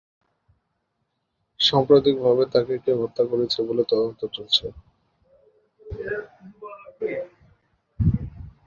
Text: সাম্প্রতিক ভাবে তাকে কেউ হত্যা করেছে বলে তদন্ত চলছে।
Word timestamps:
সাম্প্রতিক 1.59 2.15
ভাবে 2.25 2.43
তাকে 2.53 2.73
কেউ 2.83 2.97
হত্যা 3.03 3.23
করেছে 3.31 3.59
বলে 3.67 3.83
তদন্ত 3.91 4.21
চলছে। 4.35 4.65